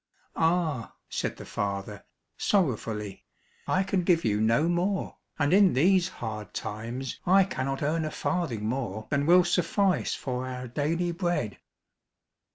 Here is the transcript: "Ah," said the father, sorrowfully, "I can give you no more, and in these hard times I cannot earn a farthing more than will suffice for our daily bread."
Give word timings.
"Ah," 0.35 0.95
said 1.09 1.37
the 1.37 1.45
father, 1.45 2.03
sorrowfully, 2.35 3.23
"I 3.67 3.83
can 3.83 4.01
give 4.01 4.25
you 4.25 4.41
no 4.41 4.67
more, 4.67 5.17
and 5.37 5.53
in 5.53 5.73
these 5.73 6.07
hard 6.07 6.55
times 6.55 7.19
I 7.27 7.43
cannot 7.43 7.83
earn 7.83 8.05
a 8.05 8.09
farthing 8.09 8.65
more 8.65 9.05
than 9.11 9.27
will 9.27 9.43
suffice 9.43 10.15
for 10.15 10.47
our 10.47 10.67
daily 10.67 11.11
bread." 11.11 11.59